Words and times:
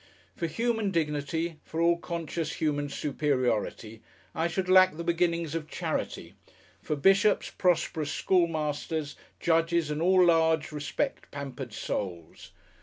For 0.35 0.47
human 0.47 0.89
dignity, 0.89 1.59
for 1.63 1.79
all 1.79 1.95
conscious 1.99 2.53
human 2.53 2.89
superiority 2.89 4.01
I 4.33 4.47
should 4.47 4.67
lack 4.67 4.97
the 4.97 5.03
beginnings 5.03 5.53
of 5.53 5.69
charity, 5.69 6.33
for 6.81 6.95
bishops, 6.95 7.51
prosperous 7.51 8.11
schoolmasters, 8.11 9.15
judges 9.39 9.91
and 9.91 10.01
all 10.01 10.25
large 10.25 10.71
respect 10.71 11.29
pampered 11.29 11.71
souls. 11.71 12.49